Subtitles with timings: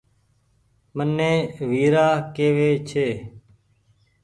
[0.95, 1.33] مني
[1.69, 3.07] ويرآ ڪيوي ڇي